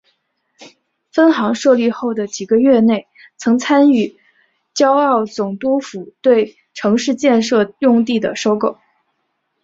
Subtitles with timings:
[1.11, 3.07] 分行设立后的几个月内
[3.37, 4.17] 曾参与
[4.73, 8.79] 胶澳总督府对城市建设用地的收购。